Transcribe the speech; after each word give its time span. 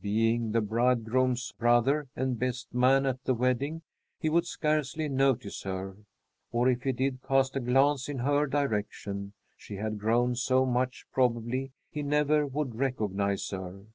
Being 0.00 0.52
the 0.52 0.60
bridegroom's 0.60 1.50
brother 1.50 2.06
and 2.14 2.38
best 2.38 2.72
man 2.72 3.04
at 3.04 3.24
the 3.24 3.34
wedding, 3.34 3.82
he 4.16 4.28
would 4.28 4.46
scarcely 4.46 5.08
notice 5.08 5.64
her. 5.64 5.96
Or, 6.52 6.68
if 6.70 6.84
he 6.84 6.92
did 6.92 7.20
cast 7.20 7.56
a 7.56 7.58
glance 7.60 8.08
in 8.08 8.18
her 8.18 8.46
direction, 8.46 9.32
she 9.56 9.74
had 9.78 9.98
grown 9.98 10.36
so 10.36 10.64
much 10.64 11.04
probably 11.12 11.72
he 11.90 12.04
never 12.04 12.46
would 12.46 12.76
recognize 12.76 13.50
her. 13.50 13.86